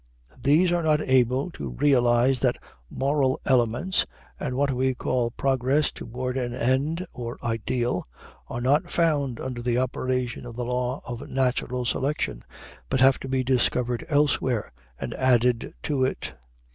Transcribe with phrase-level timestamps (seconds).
[0.41, 2.57] These are not able to realize that
[2.89, 4.07] moral elements,
[4.39, 8.03] and what we call progress toward an end or ideal,
[8.47, 12.41] are not found under the operation of the law of natural selection,
[12.89, 16.33] but have to be discovered elsewhere and added to it.